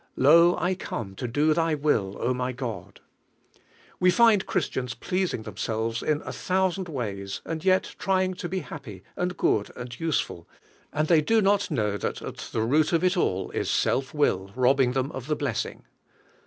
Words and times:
"Lo, 0.15 0.57
I 0.57 0.73
come 0.73 1.13
to 1.17 1.27
do 1.27 1.53
Thy 1.53 1.75
will, 1.75 2.17
oh, 2.19 2.33
my 2.33 2.53
God!" 2.53 3.01
We 3.99 4.09
find 4.09 4.47
Christians 4.47 4.95
pleasing 4.95 5.43
themselves 5.43 6.01
in 6.01 6.23
a 6.23 6.33
thousand 6.33 6.89
ways, 6.89 7.41
and 7.45 7.63
yet 7.63 7.95
trying 7.99 8.33
to 8.33 8.49
be 8.49 8.61
happy, 8.61 9.03
and 9.15 9.37
good, 9.37 9.69
and 9.75 9.99
useful; 9.99 10.47
and 10.91 11.07
they 11.07 11.21
do 11.21 11.39
not 11.39 11.69
know 11.69 11.97
that 11.97 12.19
at 12.23 12.37
the 12.51 12.63
root 12.63 12.93
of 12.93 13.03
it 13.03 13.15
all 13.15 13.51
is 13.51 13.69
self 13.69 14.11
will 14.11 14.49
robbing 14.55 14.93
them 14.93 15.11
of 15.11 15.27
the 15.27 15.35
blessing. 15.35 15.85